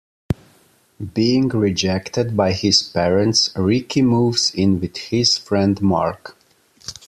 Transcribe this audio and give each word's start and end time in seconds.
Being 1.13 1.49
rejected 1.49 2.35
by 2.35 2.53
his 2.53 2.81
parents, 2.81 3.51
Ricky 3.55 4.01
moves 4.01 4.51
in 4.51 4.79
with 4.79 4.97
his 4.97 5.37
friend 5.37 5.79
Mark. 5.79 6.35